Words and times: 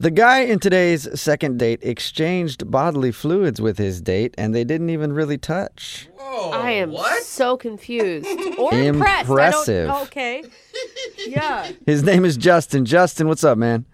The 0.00 0.12
guy 0.12 0.42
in 0.42 0.60
today's 0.60 1.08
second 1.20 1.58
date 1.58 1.80
exchanged 1.82 2.70
bodily 2.70 3.10
fluids 3.10 3.60
with 3.60 3.78
his 3.78 4.00
date, 4.00 4.32
and 4.38 4.54
they 4.54 4.62
didn't 4.62 4.90
even 4.90 5.12
really 5.12 5.38
touch. 5.38 6.08
Whoa, 6.16 6.50
I 6.50 6.70
am 6.70 6.92
what? 6.92 7.24
so 7.24 7.56
confused 7.56 8.28
or 8.60 8.72
impressed. 8.80 9.28
Impressive. 9.28 9.90
Okay. 9.90 10.44
Yeah. 11.26 11.72
His 11.86 12.04
name 12.04 12.24
is 12.24 12.36
Justin. 12.36 12.84
Justin, 12.84 13.26
what's 13.26 13.42
up, 13.42 13.58
man? 13.58 13.86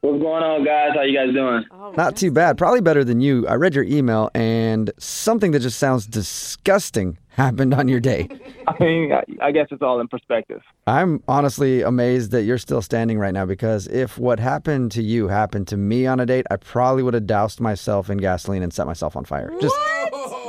What's 0.00 0.20
going 0.20 0.42
on, 0.42 0.64
guys? 0.64 0.96
How 0.96 1.02
you 1.02 1.16
guys 1.16 1.32
doing? 1.32 1.64
Oh, 1.70 1.92
Not 1.96 2.16
too 2.16 2.32
bad. 2.32 2.58
Probably 2.58 2.80
better 2.80 3.04
than 3.04 3.20
you. 3.20 3.46
I 3.46 3.54
read 3.54 3.76
your 3.76 3.84
email, 3.84 4.30
and 4.34 4.90
something 4.98 5.52
that 5.52 5.60
just 5.60 5.78
sounds 5.78 6.06
disgusting 6.08 7.18
happened 7.34 7.74
on 7.74 7.88
your 7.88 8.00
date. 8.00 8.30
I 8.68 8.82
mean, 8.82 9.12
I, 9.12 9.22
I 9.40 9.50
guess 9.52 9.66
it's 9.70 9.82
all 9.82 10.00
in 10.00 10.08
perspective. 10.08 10.60
I'm 10.86 11.22
honestly 11.28 11.82
amazed 11.82 12.30
that 12.32 12.42
you're 12.42 12.58
still 12.58 12.82
standing 12.82 13.18
right 13.18 13.32
now 13.34 13.46
because 13.46 13.86
if 13.88 14.18
what 14.18 14.38
happened 14.38 14.92
to 14.92 15.02
you 15.02 15.28
happened 15.28 15.68
to 15.68 15.76
me 15.76 16.06
on 16.06 16.20
a 16.20 16.26
date, 16.26 16.46
I 16.50 16.56
probably 16.56 17.02
would 17.02 17.14
have 17.14 17.26
doused 17.26 17.60
myself 17.60 18.10
in 18.10 18.18
gasoline 18.18 18.62
and 18.62 18.72
set 18.72 18.86
myself 18.86 19.16
on 19.16 19.24
fire. 19.24 19.50
Just 19.60 19.74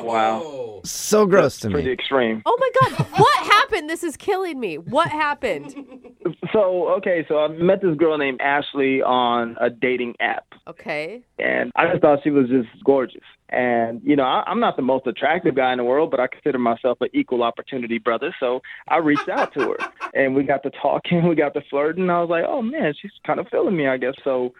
Wow. 0.03 0.81
so 0.83 1.25
gross 1.25 1.59
to 1.59 1.69
Pretty 1.69 1.87
me. 1.87 1.93
extreme. 1.93 2.41
Oh 2.45 2.57
my 2.59 2.69
God. 2.89 3.07
What 3.17 3.45
happened? 3.45 3.89
This 3.89 4.03
is 4.03 4.17
killing 4.17 4.59
me. 4.59 4.77
What 4.77 5.09
happened? 5.09 5.73
So, 6.51 6.89
okay, 6.97 7.25
so 7.27 7.39
I 7.39 7.47
met 7.47 7.81
this 7.81 7.95
girl 7.95 8.17
named 8.17 8.41
Ashley 8.41 9.01
on 9.01 9.55
a 9.61 9.69
dating 9.69 10.15
app, 10.19 10.45
Okay. 10.67 11.23
and 11.39 11.71
I 11.75 11.87
just 11.87 12.01
thought 12.01 12.19
she 12.23 12.29
was 12.31 12.47
just 12.49 12.67
gorgeous. 12.83 13.21
And 13.53 14.01
you 14.03 14.15
know, 14.15 14.23
I, 14.23 14.43
I'm 14.47 14.59
not 14.59 14.75
the 14.75 14.81
most 14.81 15.05
attractive 15.05 15.55
guy 15.55 15.71
in 15.71 15.77
the 15.77 15.83
world, 15.83 16.09
but 16.11 16.19
I 16.19 16.27
consider 16.27 16.57
myself 16.57 16.97
an 17.01 17.09
equal 17.13 17.43
opportunity 17.43 17.99
brother. 17.99 18.35
So 18.39 18.61
I 18.87 18.97
reached 18.97 19.29
out 19.29 19.53
to 19.53 19.59
her, 19.59 19.77
and 20.13 20.33
we 20.35 20.43
got 20.43 20.63
to 20.63 20.71
talking, 20.71 21.27
we 21.27 21.35
got 21.35 21.53
to 21.53 21.61
flirting. 21.69 22.09
I 22.09 22.21
was 22.21 22.29
like, 22.29 22.45
oh 22.47 22.61
man, 22.61 22.93
she's 22.99 23.11
kind 23.25 23.39
of 23.39 23.47
feeling 23.49 23.77
me, 23.77 23.87
I 23.87 23.97
guess. 23.97 24.15
So 24.23 24.53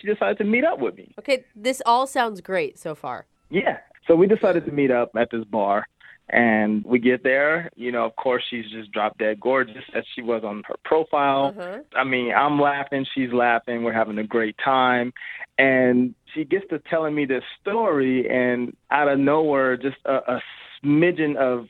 she 0.00 0.06
decided 0.06 0.38
to 0.38 0.44
meet 0.44 0.64
up 0.64 0.80
with 0.80 0.96
me. 0.96 1.14
Okay. 1.18 1.44
This 1.54 1.80
all 1.86 2.06
sounds 2.06 2.40
great 2.40 2.78
so 2.78 2.94
far. 2.94 3.26
Yeah. 3.50 3.78
So 4.06 4.16
we 4.16 4.26
decided 4.26 4.64
to 4.66 4.72
meet 4.72 4.90
up 4.90 5.12
at 5.16 5.30
this 5.30 5.44
bar. 5.44 5.86
And 6.32 6.84
we 6.84 7.00
get 7.00 7.24
there, 7.24 7.70
you 7.74 7.90
know, 7.90 8.04
of 8.04 8.14
course, 8.14 8.44
she's 8.48 8.70
just 8.70 8.92
drop 8.92 9.18
dead 9.18 9.40
gorgeous 9.40 9.82
as 9.94 10.04
she 10.14 10.22
was 10.22 10.44
on 10.44 10.62
her 10.68 10.76
profile. 10.84 11.54
Uh-huh. 11.58 11.78
I 11.94 12.04
mean, 12.04 12.32
I'm 12.32 12.60
laughing, 12.60 13.04
she's 13.14 13.32
laughing, 13.32 13.82
we're 13.82 13.92
having 13.92 14.18
a 14.18 14.24
great 14.24 14.56
time. 14.64 15.12
And 15.58 16.14
she 16.32 16.44
gets 16.44 16.66
to 16.70 16.78
telling 16.78 17.16
me 17.16 17.24
this 17.24 17.42
story, 17.60 18.30
and 18.30 18.76
out 18.92 19.08
of 19.08 19.18
nowhere, 19.18 19.76
just 19.76 19.96
a, 20.04 20.34
a 20.34 20.42
smidgen 20.82 21.36
of 21.36 21.66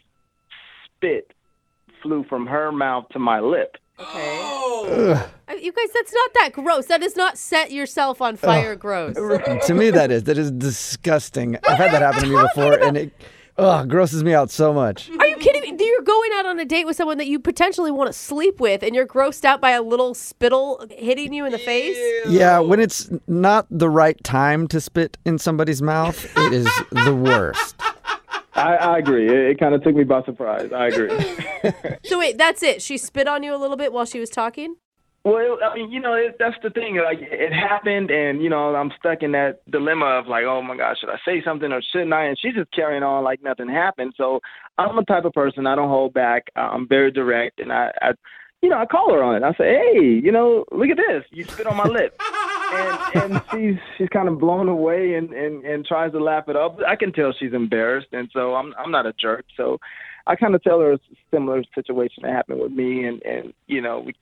spit 0.84 1.33
flew 2.03 2.25
from 2.28 2.47
her 2.47 2.70
mouth 2.70 3.08
to 3.12 3.19
my 3.19 3.41
lip. 3.41 3.77
Okay. 3.98 4.08
Oh. 4.14 5.31
You 5.50 5.72
guys, 5.72 5.88
that's 5.92 6.12
not 6.12 6.31
that 6.34 6.53
gross. 6.53 6.86
That 6.86 7.03
is 7.03 7.16
not 7.16 7.36
set 7.36 7.70
yourself 7.70 8.22
on 8.22 8.36
fire 8.36 8.77
gross. 8.77 9.14
to 9.66 9.75
me, 9.75 9.91
that 9.91 10.11
is. 10.11 10.25
That 10.25 10.38
is 10.38 10.50
disgusting. 10.50 11.56
I've 11.69 11.77
had 11.77 11.92
that 11.92 12.00
happen 12.03 12.22
to 12.22 12.36
me 12.36 12.42
before, 12.42 12.78
and 12.78 12.97
it 12.97 13.12
ugh, 13.61 13.89
grosses 13.89 14.25
me 14.25 14.34
out 14.34 14.50
so 14.50 14.72
much. 14.72 15.11
Are 15.19 15.27
you 15.27 15.36
kidding 15.36 15.62
me? 15.62 15.84
You're 15.84 16.03
going 16.03 16.31
out 16.34 16.47
on 16.47 16.59
a 16.59 16.65
date 16.65 16.87
with 16.87 16.97
someone 16.97 17.19
that 17.19 17.26
you 17.26 17.38
potentially 17.38 17.91
want 17.91 18.09
to 18.09 18.12
sleep 18.12 18.60
with, 18.60 18.82
and 18.82 18.94
you're 18.94 19.06
grossed 19.06 19.44
out 19.44 19.60
by 19.60 19.71
a 19.71 19.82
little 19.82 20.15
spittle 20.15 20.84
hitting 20.91 21.32
you 21.32 21.44
in 21.44 21.53
the 21.53 21.59
face? 21.59 21.97
Yeah, 22.26 22.59
when 22.59 22.81
it's 22.81 23.10
not 23.26 23.66
the 23.71 23.88
right 23.88 24.22
time 24.25 24.66
to 24.69 24.81
spit 24.81 25.19
in 25.25 25.38
somebody's 25.38 25.82
mouth, 25.82 26.25
it 26.37 26.53
is 26.53 26.69
the 26.91 27.15
worst. 27.15 27.76
I, 28.54 28.76
I 28.76 28.98
agree. 28.98 29.26
It, 29.26 29.50
it 29.53 29.60
kind 29.60 29.75
of 29.75 29.82
took 29.82 29.94
me 29.94 30.04
by 30.04 30.22
surprise. 30.25 30.72
I 30.72 30.88
agree. 30.88 31.10
So 32.04 32.19
wait, 32.19 32.38
that's 32.38 32.62
it. 32.62 32.81
She 32.82 32.97
spit 32.98 33.28
on 33.28 33.42
you 33.42 33.54
a 33.54 33.59
little 33.59 33.77
bit 33.77 33.92
while 33.92 34.06
she 34.06 34.19
was 34.19 34.31
talking? 34.31 34.77
Well, 35.22 35.58
I 35.62 35.75
mean, 35.75 35.91
you 35.91 36.00
know, 36.00 36.14
it, 36.14 36.36
that's 36.38 36.56
the 36.62 36.70
thing. 36.70 36.97
Like, 36.97 37.19
it 37.20 37.53
happened, 37.53 38.10
and 38.10 38.42
you 38.42 38.48
know, 38.48 38.75
I'm 38.75 38.91
stuck 38.98 39.22
in 39.22 39.32
that 39.32 39.60
dilemma 39.70 40.06
of 40.06 40.26
like, 40.26 40.44
oh 40.44 40.62
my 40.62 40.76
gosh, 40.76 40.97
should 41.00 41.10
I 41.10 41.19
say 41.26 41.42
something 41.44 41.70
or 41.70 41.82
shouldn't 41.92 42.12
I? 42.12 42.25
And 42.25 42.38
she's 42.41 42.54
just 42.54 42.72
carrying 42.72 43.03
on 43.03 43.22
like 43.22 43.42
nothing 43.42 43.69
happened. 43.69 44.14
So 44.16 44.41
I'm 44.78 44.97
the 44.97 45.03
type 45.03 45.26
of 45.26 45.34
person 45.34 45.66
I 45.66 45.75
don't 45.75 45.91
hold 45.91 46.14
back. 46.14 46.44
I'm 46.56 46.88
very 46.88 47.10
direct, 47.10 47.60
and 47.60 47.70
I, 47.70 47.91
I 48.00 48.12
you 48.62 48.70
know, 48.70 48.78
I 48.78 48.86
call 48.86 49.12
her 49.12 49.22
on 49.22 49.36
it. 49.36 49.42
I 49.42 49.53
say, 49.53 49.75
hey, 49.75 50.00
you 50.00 50.32
know, 50.32 50.64
look 50.72 50.88
at 50.88 50.97
this. 50.97 51.25
You 51.30 51.44
spit 51.44 51.66
on 51.66 51.76
my 51.76 51.84
lip. 51.86 52.20
And, 52.72 53.32
and 53.32 53.42
she's 53.50 53.80
she's 53.98 54.09
kind 54.10 54.28
of 54.28 54.38
blown 54.38 54.69
away 54.69 55.14
and, 55.14 55.32
and, 55.32 55.64
and 55.64 55.84
tries 55.84 56.12
to 56.12 56.22
laugh 56.22 56.44
it 56.47 56.54
up. 56.54 56.78
I 56.86 56.94
can 56.94 57.12
tell 57.12 57.34
she's 57.36 57.53
embarrassed, 57.53 58.06
and 58.12 58.30
so 58.32 58.54
I'm 58.54 58.72
I'm 58.78 58.92
not 58.92 59.06
a 59.06 59.12
jerk. 59.12 59.44
So 59.56 59.78
I 60.28 60.36
kind 60.36 60.54
of 60.54 60.62
tell 60.62 60.78
her 60.78 60.92
a 60.92 60.98
similar 61.32 61.64
situation 61.75 62.22
that 62.22 62.30
happened 62.30 62.60
with 62.60 62.70
me, 62.70 63.06
and 63.06 63.20
and 63.25 63.53
you 63.66 63.80
know 63.80 63.98
we 64.06 64.14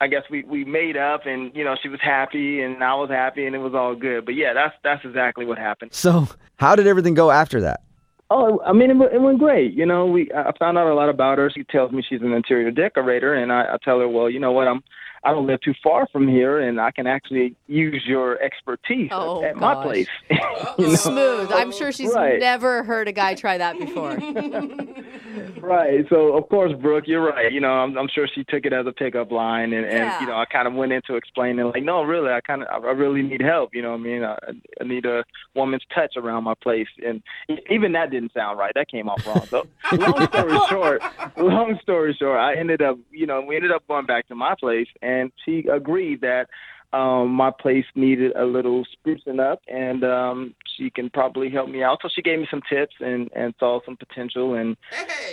I 0.00 0.08
guess 0.08 0.22
we 0.30 0.44
we 0.44 0.64
made 0.64 0.96
up, 0.96 1.22
and 1.26 1.50
you 1.54 1.64
know 1.64 1.74
she 1.82 1.88
was 1.88 2.00
happy, 2.02 2.60
and 2.62 2.82
I 2.84 2.94
was 2.94 3.08
happy, 3.10 3.46
and 3.46 3.54
it 3.54 3.58
was 3.60 3.74
all 3.74 3.94
good. 3.94 4.24
But 4.26 4.34
yeah, 4.34 4.52
that's 4.52 4.74
that's 4.84 5.04
exactly 5.04 5.46
what 5.46 5.56
happened. 5.58 5.94
So, 5.94 6.28
how 6.56 6.76
did 6.76 6.86
everything 6.86 7.14
go 7.14 7.30
after 7.30 7.60
that? 7.62 7.80
Oh, 8.28 8.60
I 8.66 8.72
mean, 8.72 8.90
it, 8.90 8.94
went- 8.96 9.12
it 9.14 9.20
went 9.20 9.38
great. 9.38 9.72
You 9.72 9.86
know, 9.86 10.04
we 10.06 10.28
I 10.36 10.50
found 10.58 10.76
out 10.76 10.86
a 10.90 10.94
lot 10.94 11.08
about 11.08 11.38
her. 11.38 11.48
She 11.48 11.64
tells 11.64 11.92
me 11.92 12.02
she's 12.06 12.20
an 12.22 12.32
interior 12.32 12.70
decorator, 12.72 13.34
and 13.34 13.52
I, 13.52 13.74
I 13.74 13.76
tell 13.84 14.00
her, 14.00 14.08
well, 14.08 14.28
you 14.28 14.40
know 14.40 14.52
what, 14.52 14.66
I'm 14.68 14.82
I 15.24 15.30
don't 15.30 15.46
live 15.46 15.60
too 15.60 15.74
far 15.82 16.06
from 16.12 16.28
here, 16.28 16.60
and 16.60 16.80
I 16.80 16.90
can 16.90 17.06
actually 17.06 17.56
use 17.66 18.02
your 18.06 18.40
expertise 18.42 19.08
Oh, 19.12 19.42
at 19.44 19.56
my 19.56 19.74
place. 19.82 20.08
you 20.30 20.38
know? 20.88 20.94
Smooth. 20.94 21.50
I'm 21.52 21.72
sure 21.72 21.90
she's 21.90 22.12
Right. 22.12 22.38
never 22.38 22.82
heard 22.84 23.08
a 23.08 23.12
guy 23.12 23.34
try 23.34 23.58
that 23.58 23.78
before. 23.78 24.16
Right. 25.66 26.04
So 26.08 26.36
of 26.36 26.48
course, 26.48 26.72
Brooke, 26.80 27.04
you're 27.08 27.26
right. 27.26 27.52
You 27.52 27.60
know, 27.60 27.70
I'm, 27.72 27.98
I'm 27.98 28.06
sure 28.14 28.28
she 28.32 28.44
took 28.44 28.64
it 28.64 28.72
as 28.72 28.86
a 28.86 28.92
pickup 28.92 29.32
line, 29.32 29.72
and, 29.72 29.84
Yeah. 29.84 30.14
and 30.16 30.20
you 30.20 30.28
know, 30.28 30.36
I 30.38 30.44
kind 30.44 30.68
of 30.68 30.74
went 30.74 30.92
into 30.92 31.16
explaining 31.16 31.64
like, 31.66 31.82
no, 31.82 32.02
really, 32.04 32.30
I 32.30 32.40
kind 32.40 32.62
of, 32.62 32.84
I 32.84 32.90
really 32.92 33.22
need 33.22 33.40
help. 33.42 33.74
You 33.74 33.82
know, 33.82 33.90
what 33.90 34.00
I 34.00 34.02
mean, 34.02 34.22
I, 34.22 34.36
I 34.80 34.84
need 34.84 35.04
a 35.06 35.24
woman's 35.56 35.82
touch 35.92 36.12
around 36.16 36.44
my 36.44 36.54
place, 36.54 36.86
and 37.04 37.20
even 37.68 37.92
that 37.92 38.12
didn't 38.12 38.32
sound 38.32 38.60
right. 38.60 38.72
That 38.76 38.88
came 38.88 39.08
off 39.08 39.26
wrong. 39.26 39.44
So 39.46 39.66
long 39.96 40.26
story 40.28 40.58
short, 40.68 41.02
long 41.36 41.78
story 41.82 42.16
short, 42.16 42.38
I 42.38 42.54
ended 42.54 42.80
up, 42.80 42.98
you 43.10 43.26
know, 43.26 43.40
we 43.40 43.56
ended 43.56 43.72
up 43.72 43.86
going 43.88 44.06
back 44.06 44.28
to 44.28 44.36
my 44.36 44.54
place, 44.58 44.88
and 45.02 45.32
she 45.44 45.66
agreed 45.66 46.20
that 46.20 46.48
um, 46.92 47.30
my 47.30 47.50
place 47.50 47.84
needed 47.94 48.32
a 48.36 48.44
little 48.44 48.84
sprucing 48.94 49.40
up, 49.40 49.60
and 49.68 50.04
um, 50.04 50.54
she 50.76 50.90
can 50.90 51.10
probably 51.10 51.50
help 51.50 51.68
me 51.68 51.82
out. 51.82 51.98
So 52.02 52.08
she 52.14 52.22
gave 52.22 52.38
me 52.38 52.46
some 52.50 52.62
tips 52.68 52.94
and 53.00 53.30
and 53.34 53.54
saw 53.58 53.80
some 53.84 53.96
potential 53.96 54.54
in 54.54 54.76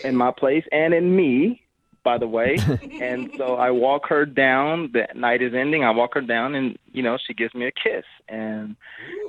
in 0.03 0.16
my 0.16 0.31
place 0.31 0.66
and 0.72 0.94
in 0.94 1.16
me, 1.16 1.62
by 2.03 2.18
the 2.18 2.28
way. 2.28 2.58
and 3.02 3.31
so 3.38 3.56
I 3.56 3.72
walk 3.72 4.08
her 4.09 4.25
down. 4.25 4.90
The 4.94 5.08
night 5.16 5.42
is 5.42 5.53
ending. 5.53 5.84
I 5.84 5.92
walk 5.92 6.13
her 6.16 6.22
down, 6.22 6.56
and 6.56 6.78
you 6.92 7.03
know 7.03 7.18
she 7.25 7.34
gives 7.34 7.53
me 7.53 7.66
a 7.68 7.72
kiss. 7.72 8.06
And 8.28 8.75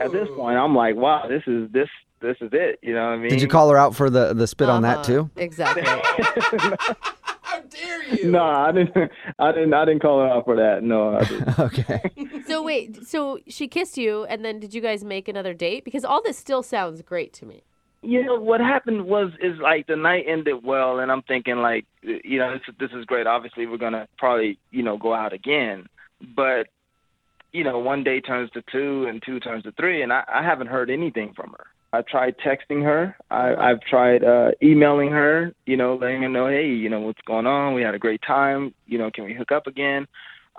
at 0.01 0.13
this 0.13 0.29
point, 0.35 0.57
I'm 0.59 0.75
like, 0.75 0.97
wow, 0.97 1.27
this 1.29 1.43
is 1.47 1.71
this 1.73 1.89
this 2.21 2.37
is 2.41 2.51
it. 2.53 2.79
You 2.83 2.95
know 2.95 3.05
what 3.07 3.15
I 3.15 3.17
mean? 3.19 3.29
Did 3.31 3.43
you 3.43 3.49
call 3.49 3.69
her 3.71 3.77
out 3.77 3.95
for 3.95 4.09
the 4.11 4.33
the 4.35 4.47
spit 4.47 4.69
on 4.69 4.83
that 4.83 5.01
Uh-huh. 5.01 5.05
too? 5.05 5.31
Exactly. 5.37 5.83
How 7.75 7.87
dare 7.87 8.15
you? 8.15 8.31
No, 8.31 8.43
I 8.45 8.73
didn't. 8.73 9.11
I 9.39 9.53
didn't. 9.53 9.75
I 9.75 9.85
didn't 9.85 10.01
call 10.03 10.21
her 10.21 10.29
out 10.29 10.45
for 10.45 10.57
that. 10.57 10.83
No, 10.83 11.17
I 11.17 11.25
didn't. 11.25 11.59
Okay. 11.59 12.01
so 12.47 12.63
wait, 12.63 13.07
so 13.07 13.39
she 13.49 13.69
kissed 13.69 13.97
you, 13.99 14.25
and 14.25 14.45
then 14.45 14.61
did 14.61 14.75
you 14.75 14.81
guys 14.81 15.05
make 15.05 15.29
another 15.29 15.55
date? 15.55 15.85
Because 15.85 16.05
all 16.05 16.23
this 16.23 16.39
still 16.39 16.63
sounds 16.63 17.03
great 17.03 17.33
to 17.35 17.47
me. 17.47 17.63
you 18.03 18.23
know 18.25 18.39
what 18.39 18.61
happened 18.61 19.07
was 19.07 19.31
is 19.41 19.59
like 19.61 19.87
the 19.87 19.97
night 19.97 20.25
ended 20.29 20.63
well 20.63 20.99
and 20.99 21.11
i'm 21.11 21.23
thinking 21.23 21.57
like 21.57 21.87
you 22.03 22.39
know 22.39 22.53
this 22.53 22.63
this 22.79 22.91
is 22.99 23.05
great 23.07 23.27
obviously 23.27 23.65
we're 23.67 23.79
gonna 23.79 24.07
probably 24.19 24.59
you 24.71 24.83
know 24.83 24.99
go 24.99 25.15
out 25.15 25.33
again 25.33 25.87
but 26.37 26.67
you 27.53 27.65
know 27.65 27.79
one 27.79 28.05
day 28.05 28.21
turns 28.21 28.51
to 28.51 28.63
two 28.71 29.07
and 29.09 29.23
two 29.25 29.41
turns 29.41 29.63
to 29.65 29.73
three 29.73 30.03
and 30.03 30.13
i, 30.13 30.23
I 30.29 30.43
haven't 30.43 30.67
heard 30.67 30.91
anything 30.91 31.33
from 31.35 31.51
her 31.57 31.67
i've 31.95 32.07
tried 32.07 32.35
texting 32.39 32.83
her 32.83 33.17
I, 33.31 33.55
i've 33.55 33.81
tried 33.83 34.23
uh 34.25 34.51
emailing 34.63 35.11
her 35.11 35.53
you 35.67 35.77
know 35.77 35.97
letting 35.97 36.23
her 36.23 36.29
know 36.29 36.49
hey 36.49 36.67
you 36.69 36.89
know 36.89 37.01
what's 37.01 37.21
going 37.27 37.47
on 37.47 37.75
we 37.75 37.83
had 37.83 37.95
a 37.95 37.99
great 37.99 38.23
time 38.27 38.75
you 38.87 38.99
know 38.99 39.11
can 39.15 39.25
we 39.25 39.35
hook 39.35 39.53
up 39.53 39.67
again 39.67 40.07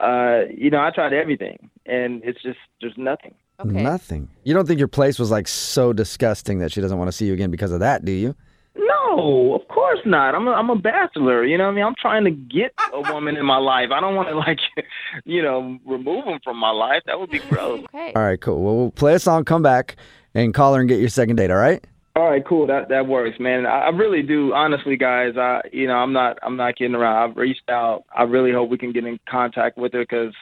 uh 0.02 0.42
you 0.56 0.70
know 0.70 0.80
i 0.80 0.92
tried 0.92 1.14
everything 1.14 1.70
and 1.86 2.22
it's 2.24 2.42
just 2.42 2.60
there's 2.82 2.98
nothing 2.98 3.36
Okay. 3.58 3.84
Nothing. 3.84 4.28
You 4.44 4.54
don't 4.54 4.68
think 4.68 4.80
your 4.80 4.90
place 4.90 5.18
was 5.18 5.32
like 5.32 5.48
so 5.48 5.94
disgusting 5.94 6.60
that 6.60 6.74
she 6.74 6.82
doesn't 6.82 6.98
want 6.98 7.08
to 7.08 7.14
see 7.14 7.26
you 7.26 7.34
again 7.34 7.52
because 7.52 7.72
of 7.72 7.80
that, 7.80 8.04
do 8.04 8.12
you? 8.12 8.36
No, 8.76 9.16
No, 9.16 9.56
of 9.56 9.68
course 9.70 10.00
not. 10.06 10.36
I'm 10.36 10.48
a, 10.48 10.52
I'm 10.52 10.70
a 10.70 10.76
bachelor. 10.76 11.46
You 11.46 11.58
know 11.58 11.66
what 11.66 11.72
I 11.72 11.76
mean? 11.76 11.86
I'm 11.86 11.96
trying 12.00 12.26
to 12.26 12.32
get 12.32 12.74
a 12.94 13.00
woman 13.14 13.38
in 13.38 13.46
my 13.46 13.58
life. 13.58 13.90
I 13.94 14.02
don't 14.02 14.16
want 14.16 14.28
to 14.30 14.36
like, 14.36 14.60
you 15.26 15.42
know, 15.42 15.80
remove 15.86 16.26
them 16.26 16.40
from 16.44 16.58
my 16.58 16.72
life. 16.72 17.04
That 17.06 17.20
would 17.20 17.30
be 17.32 17.40
gross. 17.50 17.82
Okay. 17.86 18.12
All 18.16 18.24
right, 18.24 18.40
cool. 18.42 18.62
Well, 18.62 18.76
we'll 18.76 18.92
play 18.92 19.14
a 19.14 19.20
song, 19.20 19.46
come 19.46 19.62
back, 19.62 19.96
and 20.36 20.54
call 20.54 20.76
her 20.76 20.80
and 20.82 20.88
get 20.90 21.00
your 21.00 21.10
second 21.10 21.38
date. 21.38 21.50
All 21.50 21.58
right? 21.58 21.84
All 22.16 22.30
right, 22.30 22.46
cool. 22.46 22.68
That 22.68 22.88
that 22.90 23.08
works, 23.08 23.40
man. 23.40 23.66
I, 23.66 23.86
I 23.86 23.90
really 23.90 24.22
do. 24.22 24.54
Honestly, 24.54 24.96
guys, 24.96 25.36
I 25.38 25.62
you 25.74 25.88
know 25.88 25.96
I'm 25.96 26.14
not 26.14 26.38
I'm 26.44 26.56
not 26.56 26.76
kidding 26.78 26.96
around. 26.96 27.32
I've 27.32 27.36
reached 27.38 27.70
out. 27.70 28.04
I 28.16 28.24
really 28.24 28.54
hope 28.54 28.70
we 28.70 28.78
can 28.78 28.94
get 28.94 29.06
in 29.06 29.20
contact 29.28 29.78
with 29.78 29.92
her 29.94 30.02
because 30.02 30.34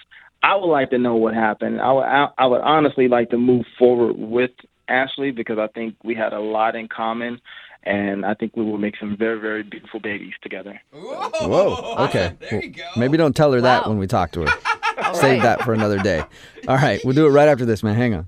I 0.43 0.55
would 0.55 0.67
like 0.67 0.89
to 0.91 0.97
know 0.99 1.15
what 1.15 1.33
happened. 1.33 1.81
I 1.81 1.91
would 1.91 2.03
I, 2.03 2.27
I 2.37 2.45
would 2.45 2.61
honestly 2.61 3.07
like 3.07 3.29
to 3.31 3.37
move 3.37 3.65
forward 3.79 4.17
with 4.17 4.51
Ashley 4.87 5.31
because 5.31 5.57
I 5.57 5.67
think 5.67 5.95
we 6.03 6.13
had 6.13 6.31
a 6.33 6.39
lot 6.39 6.75
in 6.75 6.87
common, 6.89 7.41
and 7.81 8.23
I 8.23 8.35
think 8.35 8.55
we 8.55 8.63
will 8.63 8.77
make 8.77 8.95
some 8.99 9.17
very 9.17 9.39
very 9.39 9.63
beautiful 9.63 9.99
babies 9.99 10.33
together. 10.43 10.79
Whoa. 10.91 11.95
Okay. 12.05 12.33
There 12.51 12.63
you 12.63 12.69
go. 12.69 12.87
Maybe 12.97 13.17
don't 13.17 13.35
tell 13.35 13.51
her 13.51 13.61
that 13.61 13.83
Wow. 13.85 13.89
when 13.89 13.97
we 13.97 14.05
talk 14.05 14.31
to 14.33 14.41
her. 14.41 14.47
Save 15.15 15.23
right. 15.23 15.41
that 15.41 15.63
for 15.63 15.73
another 15.73 15.97
day. 15.99 16.23
All 16.67 16.75
right. 16.75 16.99
We'll 17.03 17.15
do 17.15 17.25
it 17.25 17.29
right 17.31 17.47
after 17.47 17.65
this, 17.65 17.81
man. 17.81 17.95
Hang 17.95 18.13
on. 18.13 18.27